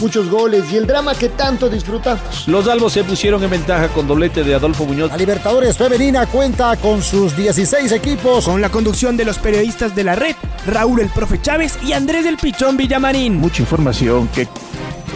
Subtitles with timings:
[0.00, 2.46] muchos goles y el drama que tanto disfrutamos.
[2.46, 5.10] Los albos se pusieron en ventaja con doblete de Adolfo Muñoz.
[5.10, 8.44] La Libertadores Femenina cuenta con sus 16 equipos.
[8.44, 10.34] Con la conducción de los periodistas de la red,
[10.66, 13.36] Raúl el Profe Chávez y Andrés del Pichón Villamarín.
[13.36, 14.48] Mucha información que...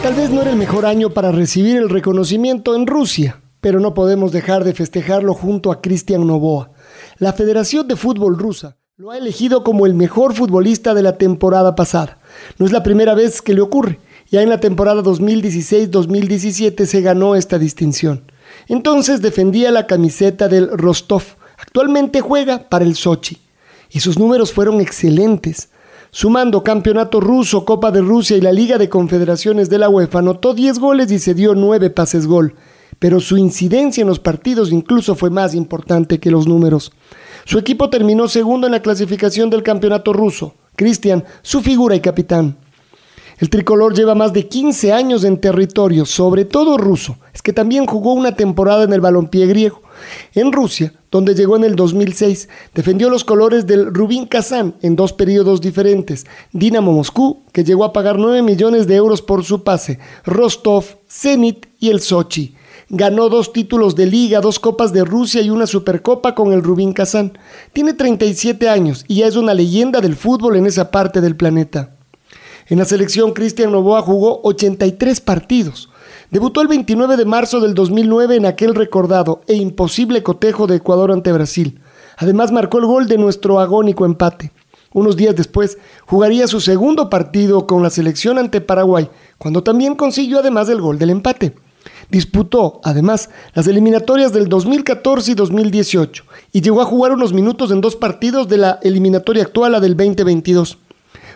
[0.03, 3.93] Tal vez no era el mejor año para recibir el reconocimiento en Rusia, pero no
[3.93, 6.71] podemos dejar de festejarlo junto a Cristian Novoa.
[7.19, 11.75] La Federación de Fútbol Rusa lo ha elegido como el mejor futbolista de la temporada
[11.75, 12.19] pasada.
[12.59, 13.99] No es la primera vez que le ocurre.
[14.31, 18.23] Ya en la temporada 2016-2017 se ganó esta distinción.
[18.69, 21.23] Entonces defendía la camiseta del Rostov.
[21.59, 23.39] Actualmente juega para el Sochi.
[23.91, 25.71] Y sus números fueron excelentes.
[26.13, 30.55] Sumando campeonato ruso, Copa de Rusia y la Liga de Confederaciones de la UEFA, anotó
[30.55, 32.55] 10 goles y se dio 9 pases gol.
[33.01, 36.93] Pero su incidencia en los partidos incluso fue más importante que los números.
[37.47, 40.55] Su equipo terminó segundo en la clasificación del campeonato ruso.
[40.77, 42.57] Cristian, su figura y capitán.
[43.41, 47.17] El tricolor lleva más de 15 años en territorio, sobre todo ruso.
[47.33, 49.81] Es que también jugó una temporada en el balompié griego.
[50.35, 55.15] En Rusia, donde llegó en el 2006, defendió los colores del Rubín Kazán en dos
[55.15, 56.27] periodos diferentes.
[56.53, 59.99] Dinamo Moscú, que llegó a pagar 9 millones de euros por su pase.
[60.27, 62.57] Rostov, Zenit y el Sochi.
[62.91, 66.93] Ganó dos títulos de liga, dos copas de Rusia y una supercopa con el Rubín
[66.93, 67.39] Kazán.
[67.73, 71.97] Tiene 37 años y ya es una leyenda del fútbol en esa parte del planeta.
[72.71, 75.91] En la selección, Cristian Novoa jugó 83 partidos.
[76.31, 81.11] Debutó el 29 de marzo del 2009 en aquel recordado e imposible cotejo de Ecuador
[81.11, 81.81] ante Brasil.
[82.17, 84.53] Además marcó el gol de nuestro agónico empate.
[84.93, 90.39] Unos días después jugaría su segundo partido con la selección ante Paraguay, cuando también consiguió
[90.39, 91.57] además el gol del empate.
[92.09, 96.23] Disputó, además, las eliminatorias del 2014 y 2018
[96.53, 99.97] y llegó a jugar unos minutos en dos partidos de la eliminatoria actual, la del
[99.97, 100.79] 2022.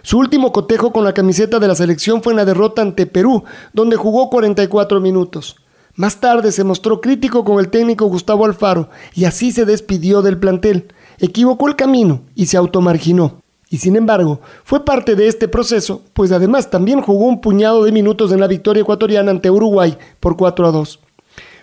[0.05, 3.45] Su último cotejo con la camiseta de la selección fue en la derrota ante Perú,
[3.73, 5.57] donde jugó 44 minutos.
[5.95, 10.37] Más tarde se mostró crítico con el técnico Gustavo Alfaro y así se despidió del
[10.37, 10.93] plantel.
[11.21, 13.41] Equivocó el camino y se automarginó.
[13.71, 17.91] Y sin embargo, fue parte de este proceso, pues además también jugó un puñado de
[17.91, 21.01] minutos en la victoria ecuatoriana ante Uruguay por 4 a 2.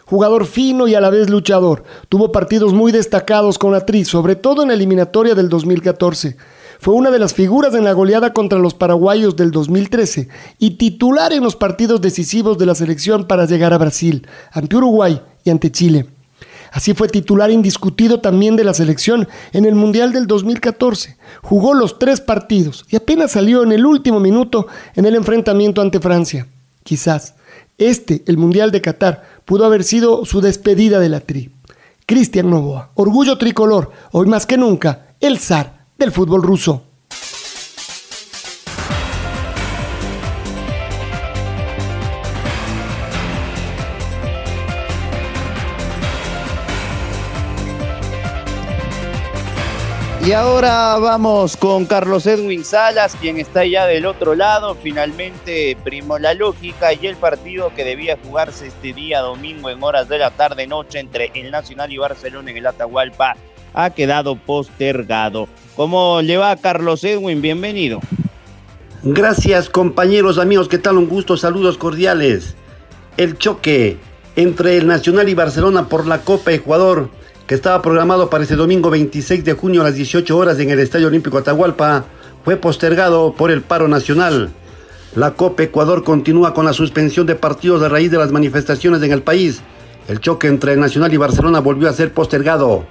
[0.06, 4.36] Jugador fino y a la vez luchador, tuvo partidos muy destacados con la Tri, sobre
[4.36, 6.38] todo en la eliminatoria del 2014
[6.82, 11.32] fue una de las figuras en la goleada contra los paraguayos del 2013 y titular
[11.32, 15.72] en los partidos decisivos de la selección para llegar a Brasil, ante Uruguay y ante
[15.72, 16.08] Chile.
[16.72, 21.18] Así fue titular indiscutido también de la selección en el Mundial del 2014.
[21.44, 24.66] Jugó los tres partidos y apenas salió en el último minuto
[24.96, 26.48] en el enfrentamiento ante Francia.
[26.82, 27.36] Quizás
[27.78, 31.52] este, el Mundial de Qatar, pudo haber sido su despedida de la tri.
[32.08, 36.82] Cristian Novoa, orgullo tricolor, hoy más que nunca, el zar del fútbol ruso.
[50.26, 54.76] Y ahora vamos con Carlos Edwin Salas, quien está ya del otro lado.
[54.76, 60.10] Finalmente primó la lógica y el partido que debía jugarse este día domingo en horas
[60.10, 63.36] de la tarde-noche entre el Nacional y Barcelona en el Atahualpa
[63.74, 65.48] ha quedado postergado.
[65.76, 67.42] ¿Cómo le va Carlos Edwin?
[67.42, 68.00] Bienvenido.
[69.04, 70.98] Gracias compañeros, amigos, ¿qué tal?
[70.98, 72.56] Un gusto, saludos cordiales.
[73.18, 73.98] El choque
[74.36, 77.10] entre el Nacional y Barcelona por la Copa Ecuador,
[77.48, 80.80] que estaba programado para este domingo 26 de junio a las 18 horas en el
[80.80, 82.06] Estadio Olímpico Atahualpa,
[82.46, 84.52] fue postergado por el paro nacional.
[85.16, 89.12] La Copa Ecuador continúa con la suspensión de partidos a raíz de las manifestaciones en
[89.12, 89.62] el país.
[90.08, 92.86] El choque entre el Nacional y Barcelona volvió a ser postergado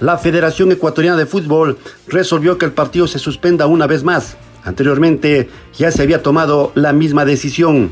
[0.00, 4.36] la Federación Ecuatoriana de Fútbol resolvió que el partido se suspenda una vez más.
[4.64, 7.90] Anteriormente ya se había tomado la misma decisión.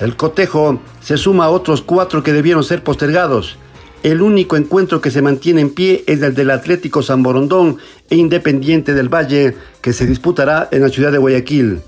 [0.00, 3.58] El cotejo se suma a otros cuatro que debieron ser postergados.
[4.04, 7.78] El único encuentro que se mantiene en pie es el del Atlético San Borondón
[8.08, 11.80] e Independiente del Valle, que se disputará en la ciudad de Guayaquil.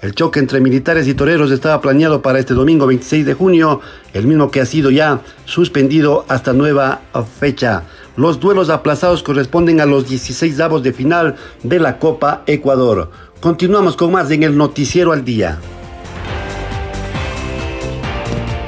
[0.00, 3.82] El choque entre militares y toreros estaba planeado para este domingo 26 de junio,
[4.14, 7.02] el mismo que ha sido ya suspendido hasta nueva
[7.38, 7.82] fecha.
[8.16, 13.10] Los duelos aplazados corresponden a los 16 avos de final de la Copa Ecuador.
[13.40, 15.58] Continuamos con más en el Noticiero al Día.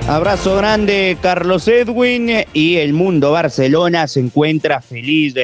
[0.08, 2.44] Abrazo grande, Carlos Edwin.
[2.52, 5.34] Y el mundo Barcelona se encuentra feliz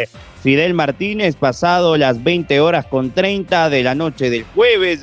[0.42, 5.00] Fidel Martínez, pasado las 20 horas con 30 de la noche del jueves,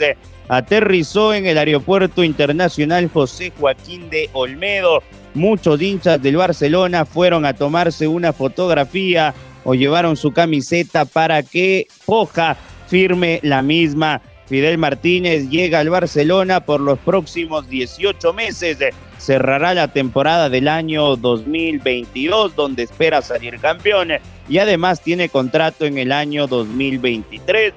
[0.48, 5.04] aterrizó en el Aeropuerto Internacional José Joaquín de Olmedo.
[5.36, 9.34] Muchos hinchas del Barcelona fueron a tomarse una fotografía
[9.66, 12.56] o llevaron su camiseta para que Poja
[12.88, 14.22] firme la misma.
[14.48, 18.78] Fidel Martínez llega al Barcelona por los próximos 18 meses.
[19.18, 24.12] Cerrará la temporada del año 2022, donde espera salir campeón
[24.48, 27.74] y además tiene contrato en el año 2023.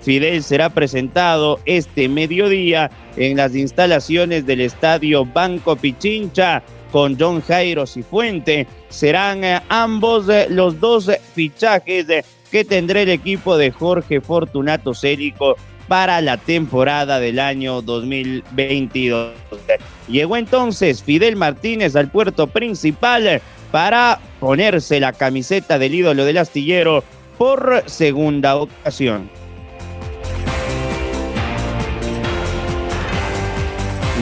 [0.00, 6.62] Fidel será presentado este mediodía en las instalaciones del estadio Banco Pichincha
[6.92, 8.68] con John Jairo Cifuente.
[8.90, 14.94] Serán eh, ambos eh, los dos fichajes eh, que tendrá el equipo de Jorge Fortunato
[14.94, 15.56] Cérico
[15.88, 19.32] para la temporada del año 2022.
[20.06, 23.40] Llegó entonces Fidel Martínez al puerto principal
[23.70, 27.02] para ponerse la camiseta del ídolo del astillero
[27.38, 29.41] por segunda ocasión.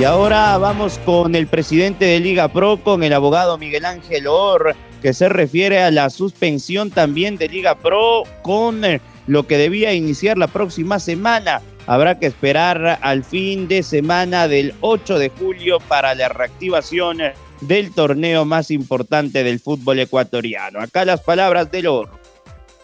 [0.01, 4.75] Y ahora vamos con el presidente de Liga Pro, con el abogado Miguel Ángel Or,
[5.03, 9.93] que se refiere a la suspensión también de Liga Pro con eh, lo que debía
[9.93, 11.61] iniciar la próxima semana.
[11.87, 17.19] Habrá que esperar al fin de semana del 8 de julio para la reactivación
[17.61, 20.81] del torneo más importante del fútbol ecuatoriano.
[20.81, 22.20] Acá las palabras del Or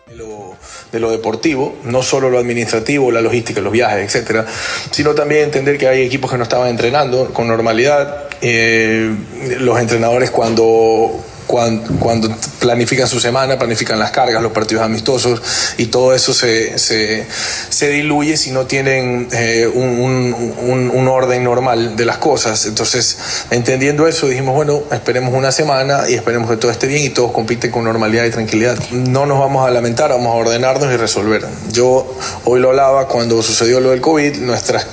[0.06, 0.56] de lo,
[0.92, 4.46] de lo, deportivo, no solo lo administrativo, la logística, los viajes, etcétera,
[4.92, 8.28] sino también entender que hay equipos que no estaban entrenando con normalidad.
[8.40, 9.12] Eh,
[9.58, 11.10] los entrenadores cuando
[11.46, 12.28] cuando, cuando,
[12.58, 15.40] planifican su semana, planifican las cargas, los partidos amistosos
[15.76, 17.26] y todo eso se, se,
[17.68, 22.66] se diluye si no tienen eh, un, un, un, orden normal de las cosas.
[22.66, 23.18] Entonces,
[23.50, 27.32] entendiendo eso, dijimos, bueno, esperemos una semana y esperemos que todo esté bien y todos
[27.32, 28.76] compiten con normalidad y tranquilidad.
[28.90, 31.46] No nos vamos a lamentar, vamos a ordenarnos y resolver.
[31.72, 34.86] Yo hoy lo hablaba cuando sucedió lo del COVID, nuestras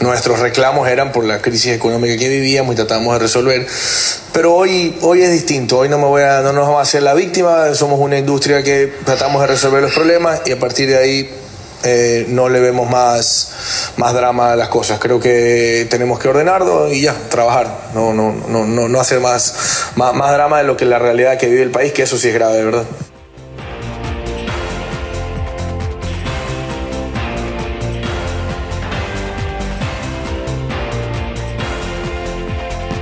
[0.00, 3.66] nuestros reclamos eran por la crisis económica que vivíamos y tratamos de resolver.
[4.32, 7.02] Pero hoy, hoy es distinto, hoy no, me voy a, no nos vamos a hacer
[7.02, 10.98] la víctima, somos una industria que tratamos de resolver los problemas y a partir de
[10.98, 11.30] ahí
[11.84, 13.52] eh, no le vemos más,
[13.96, 14.98] más drama a las cosas.
[14.98, 19.54] Creo que tenemos que ordenarlo y ya, trabajar, no, no, no, no, hacer más,
[19.96, 22.28] más, más drama de lo que la realidad que vive el país, que eso sí
[22.28, 22.84] es grave, ¿verdad?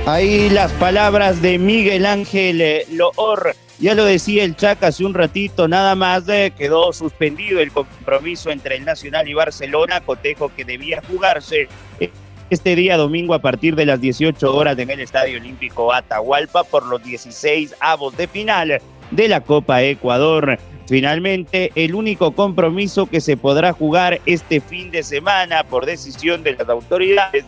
[0.07, 3.57] Ahí las palabras de Miguel Ángel eh, Loor.
[3.77, 8.49] Ya lo decía el Chaca hace un ratito, nada más eh, quedó suspendido el compromiso
[8.49, 11.67] entre el Nacional y Barcelona, cotejo que debía jugarse
[12.49, 16.85] este día domingo a partir de las 18 horas en el Estadio Olímpico Atahualpa por
[16.85, 18.81] los 16 avos de final
[19.11, 20.57] de la Copa Ecuador.
[20.87, 26.53] Finalmente, el único compromiso que se podrá jugar este fin de semana por decisión de
[26.53, 27.45] las autoridades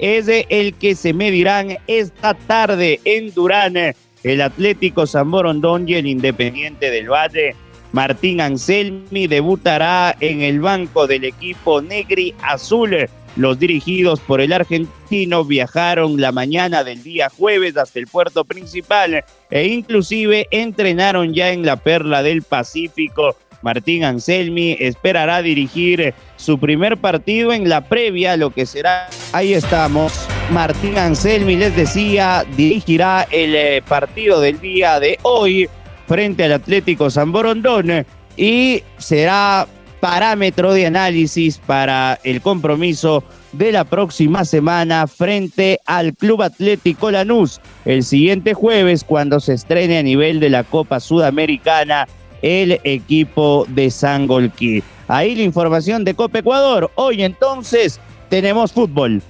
[0.00, 3.76] es el que se medirán esta tarde en Durán.
[4.22, 7.54] El Atlético San Borondón y el Independiente del Valle.
[7.92, 13.08] Martín Anselmi debutará en el banco del equipo Negri Azul.
[13.36, 19.24] Los dirigidos por el argentino viajaron la mañana del día jueves hasta el puerto principal
[19.50, 26.96] e inclusive entrenaron ya en la Perla del Pacífico Martín Anselmi esperará dirigir su primer
[26.96, 33.54] partido en la previa, lo que será, ahí estamos, Martín Anselmi les decía, dirigirá el
[33.54, 35.68] eh, partido del día de hoy
[36.06, 38.04] frente al Atlético San Borondón
[38.36, 39.66] y será
[40.00, 47.60] parámetro de análisis para el compromiso de la próxima semana frente al Club Atlético Lanús
[47.84, 52.08] el siguiente jueves cuando se estrene a nivel de la Copa Sudamericana
[52.42, 54.82] el equipo de Sangolquí.
[55.08, 56.90] Ahí la información de Copa Ecuador.
[56.94, 59.22] Hoy entonces tenemos fútbol.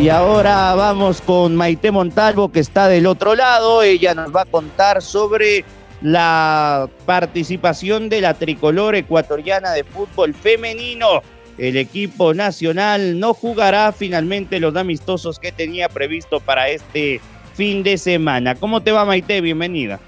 [0.00, 3.82] Y ahora vamos con Maite Montalvo que está del otro lado.
[3.82, 5.64] Ella nos va a contar sobre
[6.00, 11.22] la participación de la tricolor ecuatoriana de fútbol femenino.
[11.58, 17.20] El equipo nacional no jugará finalmente los amistosos que tenía previsto para este
[17.54, 18.54] fin de semana.
[18.54, 19.40] ¿Cómo te va Maite?
[19.40, 20.00] Bienvenida.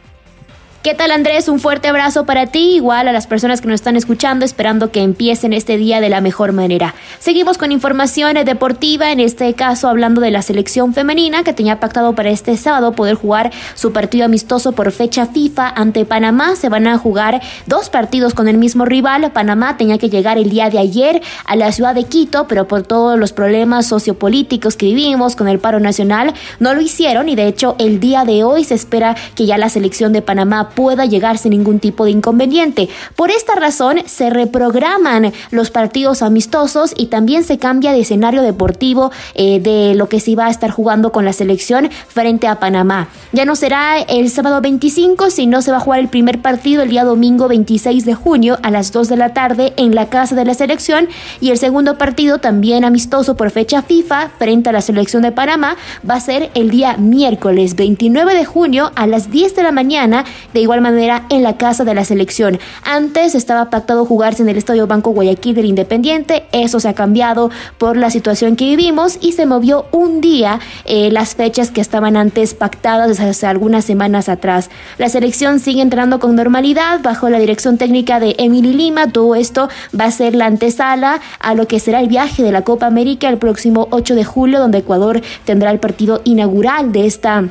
[0.84, 1.48] ¿Qué tal Andrés?
[1.48, 5.00] Un fuerte abrazo para ti, igual a las personas que nos están escuchando, esperando que
[5.00, 6.94] empiecen este día de la mejor manera.
[7.20, 12.14] Seguimos con información deportiva, en este caso hablando de la selección femenina que tenía pactado
[12.14, 16.54] para este sábado poder jugar su partido amistoso por fecha FIFA ante Panamá.
[16.54, 19.32] Se van a jugar dos partidos con el mismo rival.
[19.32, 22.82] Panamá tenía que llegar el día de ayer a la ciudad de Quito, pero por
[22.82, 27.48] todos los problemas sociopolíticos que vivimos con el paro nacional, no lo hicieron y de
[27.48, 31.38] hecho el día de hoy se espera que ya la selección de Panamá pueda llegar
[31.38, 32.88] sin ningún tipo de inconveniente.
[33.16, 39.10] Por esta razón se reprograman los partidos amistosos y también se cambia de escenario deportivo
[39.34, 43.08] eh, de lo que se iba a estar jugando con la selección frente a Panamá.
[43.32, 46.90] Ya no será el sábado 25, sino se va a jugar el primer partido el
[46.90, 50.44] día domingo 26 de junio a las 2 de la tarde en la casa de
[50.44, 51.08] la selección
[51.40, 55.76] y el segundo partido también amistoso por fecha FIFA frente a la selección de Panamá
[56.08, 60.24] va a ser el día miércoles 29 de junio a las 10 de la mañana,
[60.52, 62.58] de igual manera en la casa de la selección.
[62.82, 67.50] Antes estaba pactado jugarse en el Estadio Banco Guayaquil del Independiente, eso se ha cambiado
[67.78, 72.16] por la situación que vivimos y se movió un día eh, las fechas que estaban
[72.16, 74.70] antes pactadas desde hace algunas semanas atrás.
[74.98, 79.08] La selección sigue entrenando con normalidad bajo la dirección técnica de Emily Lima.
[79.08, 79.68] Todo esto
[79.98, 83.28] va a ser la antesala a lo que será el viaje de la Copa América
[83.28, 87.44] el próximo 8 de julio, donde Ecuador tendrá el partido inaugural de esta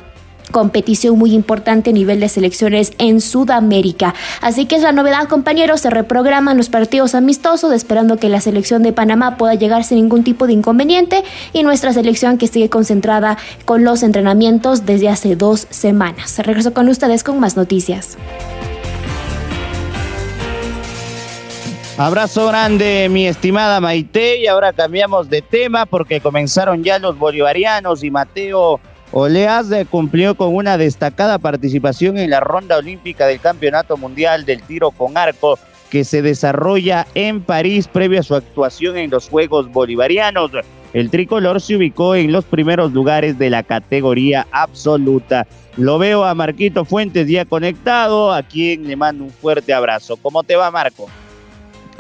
[0.54, 4.16] competición muy importante a nivel de selecciones en Sudamérica.
[4.40, 8.84] Así que es la novedad, compañeros, se reprograman los partidos amistosos esperando que la selección
[8.84, 13.38] de Panamá pueda llegar sin ningún tipo de inconveniente y nuestra selección que sigue concentrada
[13.66, 16.38] con los entrenamientos desde hace dos semanas.
[16.38, 18.18] Regreso con ustedes con más noticias.
[21.98, 28.04] Abrazo grande, mi estimada Maite, y ahora cambiamos de tema porque comenzaron ya los bolivarianos
[28.04, 28.80] y Mateo
[29.16, 34.90] Oleaz cumplió con una destacada participación en la ronda olímpica del Campeonato Mundial del Tiro
[34.90, 35.60] con Arco
[35.92, 40.50] que se desarrolla en París previo a su actuación en los Juegos Bolivarianos.
[40.92, 45.46] El tricolor se ubicó en los primeros lugares de la categoría absoluta.
[45.78, 50.18] Lo veo a Marquito Fuentes ya conectado, a quien le mando un fuerte abrazo.
[50.18, 51.08] ¿Cómo te va, Marco?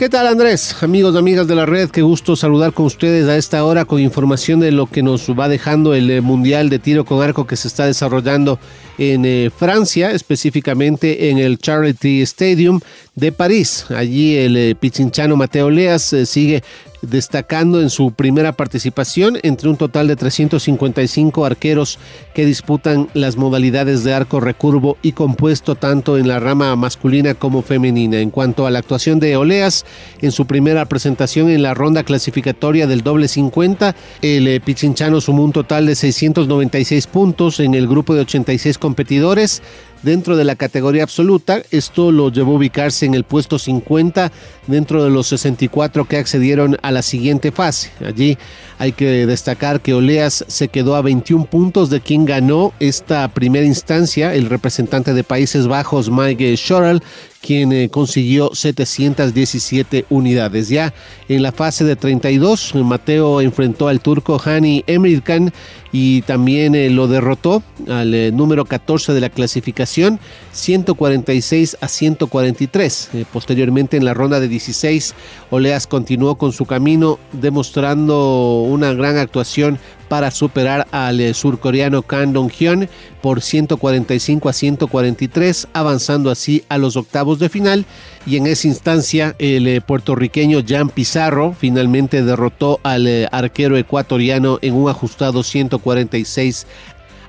[0.04, 0.84] ¿Qué tal Andrés?
[0.84, 4.60] Amigos amigas de la red, qué gusto saludar con ustedes a esta hora con información
[4.60, 7.70] de lo que nos va dejando el eh, Mundial de Tiro con Arco que se
[7.70, 8.60] está desarrollando
[8.98, 12.80] en eh, Francia, específicamente en el Charity Stadium
[13.16, 13.86] de París.
[13.90, 16.64] Allí el eh, pichinchano Mateo Leas sigue
[17.04, 22.00] destacando en su primera participación entre un total de 355 arqueros
[22.34, 27.62] que disputan las modalidades de arco recurvo y compuesto tanto en la rama masculina como
[27.62, 28.20] femenina.
[28.20, 29.86] En cuanto a la actuación de Oleas,
[30.22, 35.44] en su primera presentación en la ronda clasificatoria del doble 50, el eh, Pichinchano sumó
[35.44, 39.62] un total de 696 puntos en el grupo de 86 competidores
[40.04, 41.62] dentro de la categoría absoluta.
[41.72, 44.30] Esto lo llevó a ubicarse en el puesto 50
[44.68, 47.92] dentro de los 64 que accedieron a la siguiente fase.
[48.06, 48.38] Allí
[48.78, 53.66] hay que destacar que Oleas se quedó a 21 puntos de quien ganó esta primera
[53.66, 57.02] instancia, el representante de Países Bajos, Mike Schorrell,
[57.44, 60.70] quien eh, consiguió 717 unidades.
[60.70, 60.94] Ya
[61.28, 65.54] en la fase de 32, Mateo enfrentó al turco Hani Emirkan
[65.92, 70.20] y también eh, lo derrotó al eh, número 14 de la clasificación,
[70.54, 73.10] 146 a 143.
[73.32, 75.14] posteriormente en la ronda de 16,
[75.52, 82.34] Oleas continuó con su camino demostrando una gran actuación para superar al eh, surcoreano Kang
[82.34, 82.90] Dong-hyun
[83.22, 87.86] por 145 a 143, avanzando así a los octavos de final.
[88.26, 94.60] Y en esa instancia, el eh, puertorriqueño Jan Pizarro finalmente derrotó al eh, arquero ecuatoriano
[94.62, 96.68] en un ajustado 146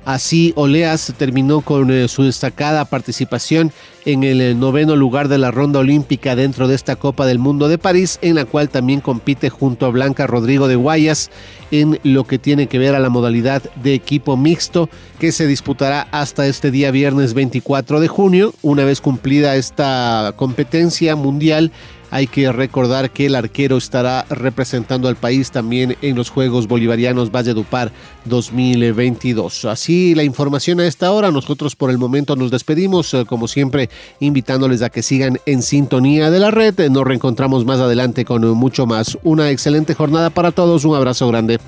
[0.04, 3.73] Así, Oleas terminó con eh, su destacada participación
[4.04, 7.68] en el eh, noveno lugar de la ronda olímpica dentro de esta Copa del Mundo
[7.68, 11.30] de París, en la cual también compite junto a Blanca Rodrigo de Guayas
[11.70, 16.06] en lo que tiene que ver a la modalidad de equipo mixto que se disputará
[16.11, 18.54] hasta este día viernes 24 de junio.
[18.61, 21.73] Una vez cumplida esta competencia mundial,
[22.14, 27.33] hay que recordar que el arquero estará representando al país también en los Juegos Bolivarianos
[27.33, 27.90] Valledupar
[28.26, 29.64] 2022.
[29.64, 31.33] Así la información a esta hora.
[31.33, 33.90] Nosotros por el momento nos despedimos, eh, como siempre,
[34.21, 36.88] invitándoles a que sigan en sintonía de la red.
[36.88, 39.18] Nos reencontramos más adelante con mucho más.
[39.25, 40.85] Una excelente jornada para todos.
[40.85, 41.59] Un abrazo grande.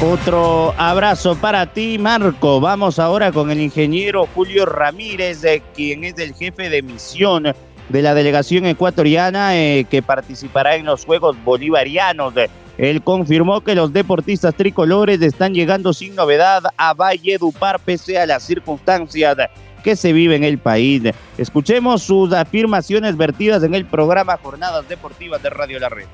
[0.00, 2.60] Otro abrazo para ti, Marco.
[2.60, 5.42] Vamos ahora con el ingeniero Julio Ramírez,
[5.74, 7.54] quien es el jefe de misión
[7.88, 12.34] de la delegación ecuatoriana eh, que participará en los Juegos Bolivarianos.
[12.78, 18.42] Él confirmó que los deportistas tricolores están llegando sin novedad a Valledupar pese a las
[18.42, 19.36] circunstancias
[19.82, 21.02] que se vive en el país.
[21.36, 26.06] Escuchemos sus afirmaciones vertidas en el programa Jornadas Deportivas de Radio La Red.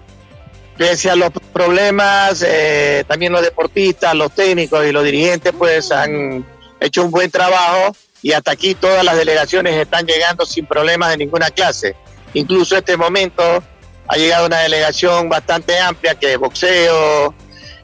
[0.76, 6.44] Pese a los problemas, eh, también los deportistas, los técnicos y los dirigentes pues han
[6.80, 11.18] hecho un buen trabajo y hasta aquí todas las delegaciones están llegando sin problemas de
[11.18, 11.94] ninguna clase.
[12.34, 13.62] Incluso este momento
[14.08, 17.34] ha llegado una delegación bastante amplia que es boxeo,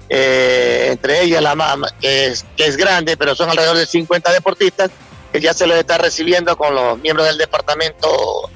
[0.08, 4.32] eh, entre ellas la MAM, que es, que es grande, pero son alrededor de 50
[4.32, 4.90] deportistas
[5.32, 8.50] que ya se los está recibiendo con los miembros del departamento,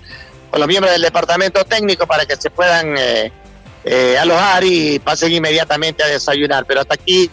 [0.50, 3.32] con los miembros del departamento técnico para que se puedan eh,
[3.84, 6.64] eh, alojar y pasen inmediatamente a desayunar.
[6.66, 7.30] Pero hasta aquí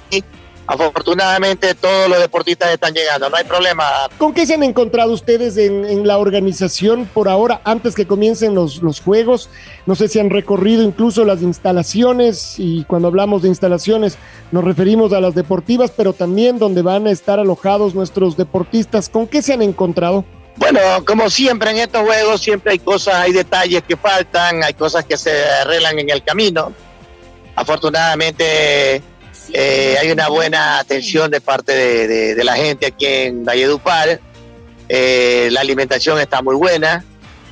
[0.68, 3.86] afortunadamente todos los deportistas están llegando, no hay problema.
[4.18, 8.82] ¿Con qué se han encontrado ustedes en, la organización por ahora, antes que comiencen los,
[8.82, 9.50] los, juegos?
[9.86, 14.18] No sé si han recorrido incluso las instalaciones y cuando hablamos de instalaciones
[14.52, 19.10] nos referimos a las deportivas, pero también donde van a estar alojados nuestros deportistas.
[19.10, 20.26] ¿Con qué se han encontrado?
[20.58, 25.04] Bueno, como siempre en estos juegos siempre hay cosas, hay detalles que faltan, hay cosas
[25.04, 25.32] que se
[25.62, 26.72] arreglan en el camino.
[27.56, 29.02] Afortunadamente
[29.54, 34.20] eh, hay una buena atención de parte de, la gente aquí en Valledupar.
[34.88, 37.04] Eh, la alimentación está muy buena.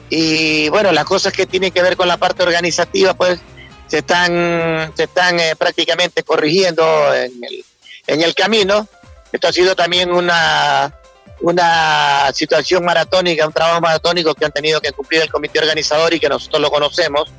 [0.10, 3.40] Y bueno, las cosas que tienen que ver con la parte organizativa, pues
[3.88, 7.66] se están, se están eh, prácticamente corrigiendo en el,
[8.08, 8.88] en el camino.
[9.32, 10.94] Esto ha sido también una,
[11.42, 16.20] una situación maratónica, un trabajo maratónico que han tenido que cumplir el comité organizador y
[16.20, 17.32] que nosotros lo conocemos.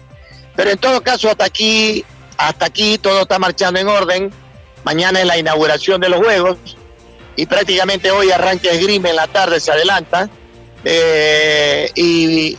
[0.57, 2.05] Pero en todo caso, hasta aquí,
[2.37, 4.44] hasta aquí todo está marchando en orden.
[4.85, 6.59] Mañana es la inauguración de los Juegos
[7.37, 10.29] y prácticamente hoy arranca esgrime en la tarde, se adelanta.
[10.85, 12.59] Eh, y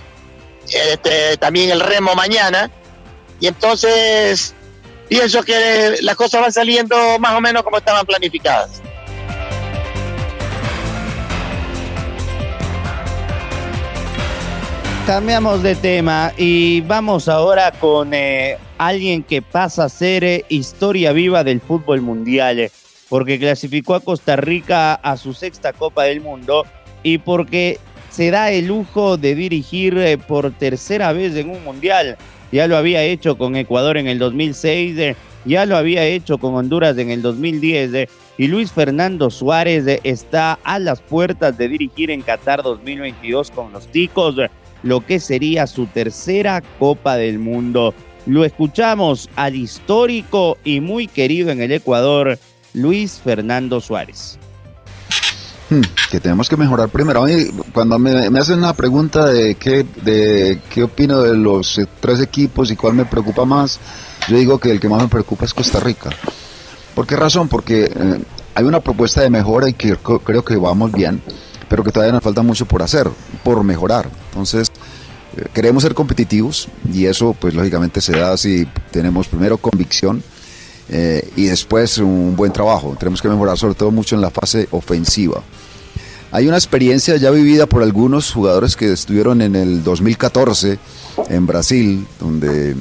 [0.68, 2.72] este, también el remo mañana.
[3.40, 4.54] Y entonces
[5.08, 8.82] pienso que las cosas van saliendo más o menos como estaban planificadas.
[15.06, 21.12] Cambiamos de tema y vamos ahora con eh, alguien que pasa a ser eh, historia
[21.12, 22.72] viva del fútbol mundial,
[23.10, 26.66] porque clasificó a Costa Rica a su sexta Copa del Mundo
[27.04, 27.80] y porque
[28.10, 32.18] se da el lujo de dirigir eh, por tercera vez en un mundial.
[32.52, 35.16] Ya lo había hecho con Ecuador en el 2006,
[35.46, 40.80] ya lo había hecho con Honduras en el 2010 y Luis Fernando Suárez está a
[40.80, 44.36] las puertas de dirigir en Qatar 2022 con los Ticos
[44.84, 47.94] lo que sería su tercera Copa del Mundo.
[48.26, 52.40] Lo escuchamos al histórico y muy querido en el Ecuador,
[52.74, 54.40] Luis Fernando Suárez.
[55.70, 57.26] Hmm, que tenemos que mejorar primero.
[57.72, 62.76] Cuando me, hacen una pregunta de qué, de qué opino de los tres equipos y
[62.76, 63.80] cuál me preocupa más,
[64.28, 66.10] yo digo que el que más me preocupa es Costa Rica.
[66.96, 67.48] ¿Por qué razón?
[67.48, 68.20] Porque eh,
[68.56, 71.22] hay una propuesta de mejora y que creo que vamos bien
[71.68, 73.10] pero que todavía nos falta mucho por hacer,
[73.44, 74.10] por mejorar.
[74.30, 74.72] Entonces,
[75.54, 80.24] queremos ser competitivos y eso pues lógicamente se da si tenemos primero convicción
[80.90, 82.96] eh, y después un buen trabajo.
[82.98, 85.42] Tenemos que mejorar sobre todo mucho en la fase ofensiva.
[86.32, 90.78] Hay una experiencia ya vivida por algunos jugadores que estuvieron en el 2014
[91.30, 92.76] en Brasil, donde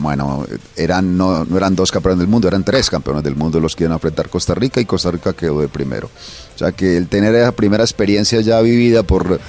[0.00, 3.74] bueno, eran, no, no, eran dos campeones del mundo, eran tres campeones del mundo los
[3.74, 6.10] que iban a enfrentar Costa Rica y Costa Rica quedó de primero.
[6.54, 9.40] O sea que el tener esa primera experiencia ya vivida por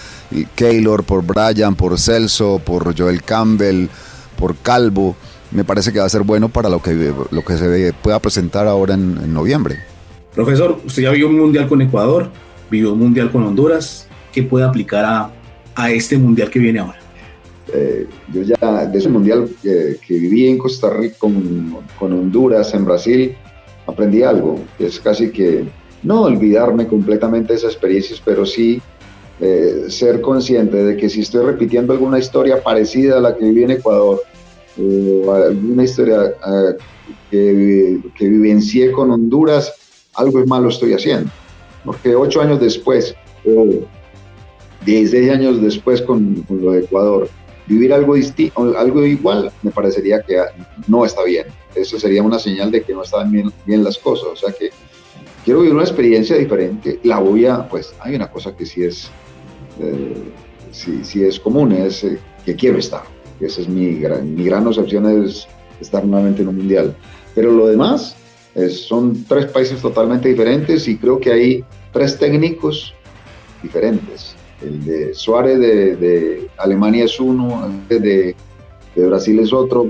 [0.55, 3.87] Keylor, por Brian, por Celso, por Joel Campbell,
[4.37, 5.15] por Calvo,
[5.51, 8.67] me parece que va a ser bueno para lo que, lo que se pueda presentar
[8.67, 9.79] ahora en, noviembre.
[10.33, 12.29] Profesor, usted ya vivió un mundial con Ecuador,
[12.69, 15.31] vivió un mundial con Honduras, ¿qué puede aplicar a,
[15.75, 16.99] a este mundial que viene ahora?
[17.73, 22.85] Eh, yo ya de ese mundial que, viví en Costa Rica con, con, Honduras, en
[22.85, 23.35] Brasil,
[23.85, 24.59] aprendí algo.
[24.77, 25.65] Es casi que
[26.03, 28.81] no olvidarme completamente de esas experiencias, pero sí
[29.39, 33.63] eh, ser consciente de que si estoy repitiendo alguna historia parecida a la que viví
[33.63, 34.21] en Ecuador,
[34.77, 36.77] o alguna historia eh,
[37.31, 39.73] que, que vivencié con Honduras,
[40.15, 41.29] algo es malo estoy haciendo.
[41.85, 43.67] Porque ocho años después, o
[44.85, 47.29] 16 años después con, con lo de Ecuador,
[47.67, 48.15] vivir algo,
[48.77, 50.37] algo igual me parecería que
[50.87, 51.47] no está bien.
[51.75, 54.29] Eso sería una señal de que no están bien, bien las cosas.
[54.33, 54.71] O sea que
[55.45, 59.09] quiero vivir una experiencia diferente, la voy a, pues hay una cosa que sí es,
[59.79, 60.15] eh,
[60.71, 63.03] sí, es común, es eh, que quiero estar.
[63.39, 65.47] Esa es mi gran, mi gran opción es
[65.79, 66.95] estar nuevamente en un mundial.
[67.35, 68.15] Pero lo demás
[68.69, 71.63] son tres países totalmente diferentes y creo que hay
[71.93, 72.93] tres técnicos
[73.63, 74.35] diferentes.
[74.61, 78.35] El de Suárez de, Alemania es uno, el de,
[78.95, 79.87] de Brasil es otro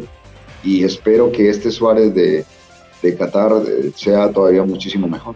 [0.63, 2.45] y espero que este Suárez de,
[3.01, 5.35] de Qatar eh, sea todavía muchísimo mejor.